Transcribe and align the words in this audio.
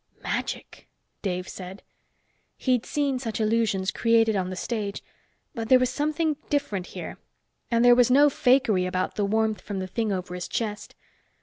"Magic!" 0.23 0.89
Dave 1.21 1.47
said. 1.47 1.83
He'd 2.57 2.87
seen 2.87 3.19
such 3.19 3.39
illusions 3.39 3.91
created 3.91 4.35
on 4.35 4.49
the 4.49 4.55
stage, 4.55 5.03
but 5.53 5.69
there 5.69 5.77
was 5.77 5.91
something 5.91 6.37
different 6.49 6.87
here. 6.97 7.19
And 7.69 7.85
there 7.85 7.93
was 7.93 8.09
no 8.09 8.27
fakery 8.27 8.87
about 8.87 9.13
the 9.13 9.25
warmth 9.25 9.61
from 9.61 9.77
the 9.77 9.85
thing 9.85 10.11
over 10.11 10.33
his 10.33 10.47
chest. 10.47 10.95